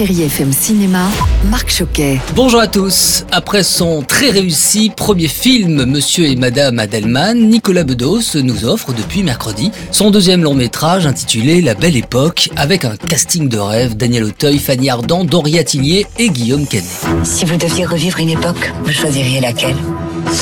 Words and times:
Chéri 0.00 0.22
FM 0.22 0.50
Cinéma, 0.50 1.10
Marc 1.50 1.70
Choquet. 1.70 2.22
Bonjour 2.34 2.58
à 2.58 2.66
tous. 2.66 3.26
Après 3.32 3.62
son 3.62 4.00
très 4.00 4.30
réussi 4.30 4.90
premier 4.96 5.28
film, 5.28 5.84
Monsieur 5.84 6.24
et 6.24 6.36
Madame 6.36 6.78
Adelman, 6.78 7.50
Nicolas 7.50 7.84
Bedos 7.84 8.40
nous 8.42 8.64
offre 8.64 8.94
depuis 8.94 9.22
mercredi 9.22 9.70
son 9.90 10.10
deuxième 10.10 10.42
long 10.42 10.54
métrage 10.54 11.04
intitulé 11.04 11.60
La 11.60 11.74
Belle 11.74 11.98
Époque, 11.98 12.48
avec 12.56 12.86
un 12.86 12.96
casting 12.96 13.50
de 13.50 13.58
rêve 13.58 13.94
Daniel 13.94 14.24
Auteuil, 14.24 14.58
Fanny 14.58 14.88
Ardant, 14.88 15.24
Doria 15.24 15.64
Tillier 15.64 16.06
et 16.18 16.30
Guillaume 16.30 16.66
Canet. 16.66 16.86
Si 17.22 17.44
vous 17.44 17.58
deviez 17.58 17.84
revivre 17.84 18.20
une 18.20 18.30
époque, 18.30 18.72
vous 18.82 18.92
choisiriez 18.92 19.40
laquelle? 19.40 19.76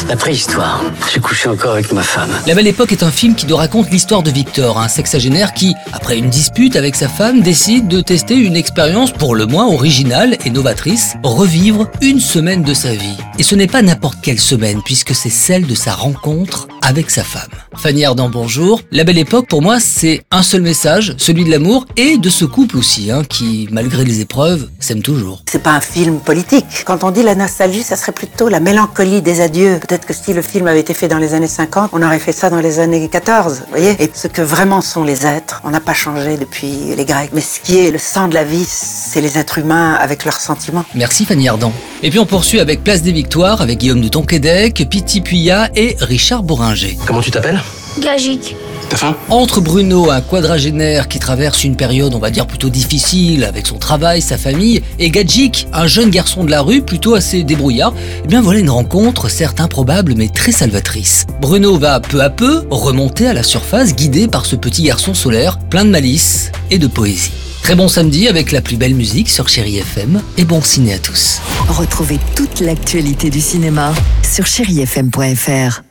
La 0.08 0.16
préhistoire. 0.16 0.82
J'ai 1.12 1.20
couché 1.20 1.48
encore 1.48 1.72
avec 1.72 1.92
ma 1.92 2.02
femme. 2.02 2.30
La 2.46 2.54
Belle 2.54 2.66
Époque 2.66 2.92
est 2.92 3.02
un 3.02 3.10
film 3.10 3.34
qui 3.34 3.46
nous 3.46 3.56
raconte 3.56 3.90
l'histoire 3.90 4.22
de 4.22 4.30
Victor, 4.30 4.78
un 4.78 4.88
sexagénaire 4.88 5.54
qui, 5.54 5.74
après 5.94 6.18
une 6.18 6.28
dispute 6.28 6.76
avec 6.76 6.94
sa 6.94 7.08
femme, 7.08 7.40
décide 7.40 7.88
de 7.88 8.02
tester 8.02 8.36
une 8.36 8.54
expérience 8.54 9.12
pour 9.12 9.34
le 9.34 9.46
moins 9.46 9.66
originale 9.66 10.36
et 10.44 10.50
novatrice, 10.50 11.14
revivre 11.22 11.90
une 12.02 12.20
semaine 12.20 12.62
de 12.62 12.74
sa 12.74 12.92
vie. 12.94 13.16
Et 13.38 13.42
ce 13.42 13.54
n'est 13.54 13.66
pas 13.66 13.80
n'importe 13.80 14.18
quelle 14.20 14.40
semaine, 14.40 14.82
puisque 14.84 15.14
c'est 15.14 15.30
celle 15.30 15.66
de 15.66 15.74
sa 15.74 15.94
rencontre 15.94 16.68
avec 16.88 17.10
sa 17.10 17.22
femme. 17.22 17.50
Fanny 17.76 18.06
Ardant, 18.06 18.30
bonjour. 18.30 18.80
La 18.90 19.04
Belle 19.04 19.18
Époque, 19.18 19.46
pour 19.46 19.60
moi, 19.60 19.78
c'est 19.78 20.22
un 20.30 20.42
seul 20.42 20.62
message, 20.62 21.14
celui 21.18 21.44
de 21.44 21.50
l'amour 21.50 21.84
et 21.98 22.16
de 22.16 22.30
ce 22.30 22.46
couple 22.46 22.78
aussi, 22.78 23.10
hein, 23.10 23.24
qui, 23.28 23.68
malgré 23.70 24.06
les 24.06 24.22
épreuves, 24.22 24.70
s'aime 24.80 25.02
toujours. 25.02 25.42
C'est 25.50 25.62
pas 25.62 25.72
un 25.72 25.82
film 25.82 26.18
politique. 26.18 26.84
Quand 26.86 27.04
on 27.04 27.10
dit 27.10 27.22
la 27.22 27.34
nostalgie, 27.34 27.82
ça 27.82 27.94
serait 27.94 28.12
plutôt 28.12 28.48
la 28.48 28.58
mélancolie 28.58 29.20
des 29.20 29.42
adieux. 29.42 29.78
Peut-être 29.86 30.06
que 30.06 30.14
si 30.14 30.32
le 30.32 30.40
film 30.40 30.66
avait 30.66 30.80
été 30.80 30.94
fait 30.94 31.08
dans 31.08 31.18
les 31.18 31.34
années 31.34 31.46
50, 31.46 31.90
on 31.92 32.02
aurait 32.02 32.18
fait 32.18 32.32
ça 32.32 32.48
dans 32.48 32.60
les 32.60 32.78
années 32.78 33.06
14, 33.06 33.64
vous 33.66 33.66
voyez 33.68 33.94
Et 34.02 34.10
ce 34.14 34.26
que 34.26 34.40
vraiment 34.40 34.80
sont 34.80 35.04
les 35.04 35.26
êtres, 35.26 35.60
on 35.64 35.70
n'a 35.70 35.80
pas 35.80 35.92
changé 35.92 36.38
depuis 36.38 36.96
les 36.96 37.04
Grecs. 37.04 37.30
Mais 37.34 37.42
ce 37.42 37.60
qui 37.60 37.78
est 37.78 37.90
le 37.90 37.98
sang 37.98 38.28
de 38.28 38.34
la 38.34 38.44
vie, 38.44 38.64
c'est 38.66 39.20
les 39.20 39.36
êtres 39.36 39.58
humains 39.58 39.92
avec 39.92 40.24
leurs 40.24 40.40
sentiments. 40.40 40.86
Merci 40.94 41.26
Fanny 41.26 41.48
Ardant. 41.48 41.74
Et 42.02 42.10
puis 42.10 42.18
on 42.20 42.26
poursuit 42.26 42.60
avec 42.60 42.84
Place 42.84 43.02
des 43.02 43.10
Victoires, 43.10 43.60
avec 43.60 43.78
Guillaume 43.78 44.00
de 44.00 44.08
Tonquédec, 44.08 44.86
Piti 44.88 45.20
Puya 45.20 45.68
et 45.74 45.96
Richard 46.00 46.44
Bourringer. 46.44 46.96
Comment 47.06 47.20
tu 47.20 47.32
t'appelles? 47.32 47.60
Gagique. 48.00 48.54
T'as 48.88 48.96
faim 48.96 49.16
Entre 49.28 49.60
Bruno, 49.60 50.08
un 50.10 50.20
quadragénaire 50.20 51.08
qui 51.08 51.18
traverse 51.18 51.64
une 51.64 51.76
période, 51.76 52.14
on 52.14 52.20
va 52.20 52.30
dire, 52.30 52.46
plutôt 52.46 52.70
difficile 52.70 53.44
avec 53.44 53.66
son 53.66 53.78
travail, 53.78 54.22
sa 54.22 54.38
famille, 54.38 54.80
et 54.98 55.10
Gadjik, 55.10 55.66
un 55.72 55.86
jeune 55.88 56.08
garçon 56.08 56.44
de 56.44 56.50
la 56.50 56.62
rue 56.62 56.82
plutôt 56.82 57.14
assez 57.14 57.42
débrouillard, 57.42 57.92
eh 58.24 58.28
bien 58.28 58.40
voilà 58.40 58.60
une 58.60 58.70
rencontre 58.70 59.28
certes 59.28 59.60
improbable 59.60 60.14
mais 60.16 60.28
très 60.28 60.52
salvatrice. 60.52 61.26
Bruno 61.40 61.76
va 61.78 62.00
peu 62.00 62.22
à 62.22 62.30
peu 62.30 62.62
remonter 62.70 63.26
à 63.26 63.34
la 63.34 63.42
surface 63.42 63.94
guidé 63.94 64.28
par 64.28 64.46
ce 64.46 64.56
petit 64.56 64.84
garçon 64.84 65.12
solaire 65.14 65.58
plein 65.58 65.84
de 65.84 65.90
malice 65.90 66.52
et 66.70 66.78
de 66.78 66.86
poésie. 66.86 67.32
Très 67.68 67.76
bon 67.76 67.86
samedi 67.86 68.28
avec 68.28 68.50
la 68.50 68.62
plus 68.62 68.78
belle 68.78 68.94
musique 68.94 69.28
sur 69.28 69.46
Chéri 69.50 69.76
FM 69.76 70.22
et 70.38 70.46
bon 70.46 70.62
ciné 70.62 70.94
à 70.94 70.98
tous. 70.98 71.38
Retrouvez 71.68 72.18
toute 72.34 72.60
l'actualité 72.60 73.28
du 73.28 73.42
cinéma 73.42 73.92
sur 74.22 74.46
chérifm.fr. 74.46 75.82